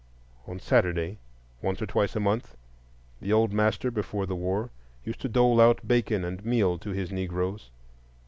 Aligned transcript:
On 0.47 0.57
Saturday, 0.59 1.19
once 1.61 1.79
or 1.79 1.85
twice 1.85 2.15
a 2.15 2.19
month, 2.19 2.57
the 3.21 3.31
old 3.31 3.53
master, 3.53 3.91
before 3.91 4.25
the 4.25 4.35
war, 4.35 4.71
used 5.03 5.21
to 5.21 5.29
dole 5.29 5.61
out 5.61 5.87
bacon 5.87 6.25
and 6.25 6.43
meal 6.43 6.79
to 6.79 6.89
his 6.89 7.11
Negroes. 7.11 7.69